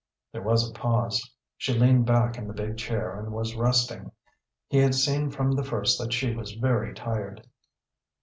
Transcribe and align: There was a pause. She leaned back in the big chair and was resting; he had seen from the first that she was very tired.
There 0.31 0.41
was 0.41 0.67
a 0.67 0.73
pause. 0.73 1.21
She 1.57 1.77
leaned 1.77 2.07
back 2.07 2.35
in 2.35 2.47
the 2.47 2.55
big 2.55 2.75
chair 2.75 3.19
and 3.19 3.31
was 3.31 3.53
resting; 3.55 4.11
he 4.67 4.77
had 4.79 4.95
seen 4.95 5.29
from 5.29 5.51
the 5.51 5.63
first 5.63 5.99
that 5.99 6.11
she 6.11 6.33
was 6.33 6.53
very 6.53 6.91
tired. 6.91 7.45